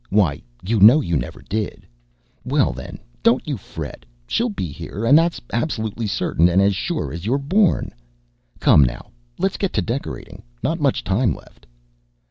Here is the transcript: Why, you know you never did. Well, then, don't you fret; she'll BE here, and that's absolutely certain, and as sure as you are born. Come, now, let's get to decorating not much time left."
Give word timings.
Why, 0.09 0.41
you 0.63 0.79
know 0.79 0.99
you 0.99 1.15
never 1.15 1.43
did. 1.43 1.85
Well, 2.43 2.73
then, 2.73 2.97
don't 3.21 3.47
you 3.47 3.55
fret; 3.55 4.03
she'll 4.25 4.49
BE 4.49 4.71
here, 4.71 5.05
and 5.05 5.15
that's 5.15 5.39
absolutely 5.53 6.07
certain, 6.07 6.49
and 6.49 6.59
as 6.59 6.75
sure 6.75 7.13
as 7.13 7.27
you 7.27 7.35
are 7.35 7.37
born. 7.37 7.93
Come, 8.59 8.83
now, 8.83 9.11
let's 9.37 9.57
get 9.57 9.73
to 9.73 9.81
decorating 9.83 10.41
not 10.63 10.79
much 10.81 11.03
time 11.03 11.35
left." 11.35 11.67